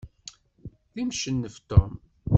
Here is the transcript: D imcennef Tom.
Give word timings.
D 0.93 0.95
imcennef 1.03 1.55
Tom. 1.69 1.91